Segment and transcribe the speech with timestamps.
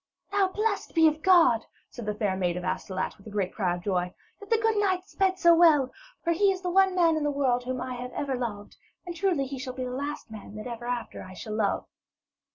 [0.31, 3.83] 'Now, blessed be God,' said the fair maid of Astolat, with a great cry of
[3.83, 5.91] joy, 'that the good knight sped so well;
[6.23, 9.15] for he is the one man in the world whom I have ever loved, and
[9.15, 11.85] truly he shall be the last man that ever after I shall love.'